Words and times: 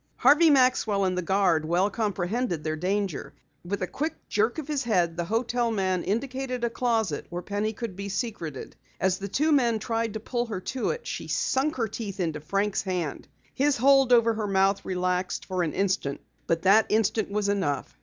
Harvey 0.17 0.49
Maxwell 0.49 1.05
and 1.05 1.15
the 1.15 1.21
guard 1.21 1.63
well 1.63 1.87
comprehended 1.91 2.63
their 2.63 2.75
danger. 2.75 3.35
With 3.63 3.83
a 3.83 3.85
quick 3.85 4.15
jerk 4.27 4.57
of 4.57 4.67
his 4.67 4.83
head 4.83 5.15
the 5.15 5.25
hotel 5.25 5.69
man 5.69 6.03
indicated 6.03 6.63
a 6.63 6.71
closet 6.71 7.27
where 7.29 7.43
Penny 7.43 7.71
could 7.71 7.95
be 7.95 8.09
secreted. 8.09 8.75
As 8.99 9.19
the 9.19 9.27
two 9.27 9.51
men 9.51 9.77
tried 9.77 10.13
to 10.15 10.19
pull 10.19 10.47
her 10.47 10.59
to 10.59 10.89
it, 10.89 11.05
she 11.05 11.27
sunk 11.27 11.75
her 11.75 11.87
teeth 11.87 12.19
into 12.19 12.39
Frank's 12.39 12.81
hand. 12.81 13.27
His 13.53 13.77
hold 13.77 14.11
over 14.11 14.33
her 14.33 14.47
mouth 14.47 14.83
relaxed 14.83 15.45
for 15.45 15.61
an 15.61 15.73
instant, 15.73 16.19
but 16.47 16.63
that 16.63 16.87
instant 16.89 17.29
was 17.29 17.47
enough. 17.47 17.95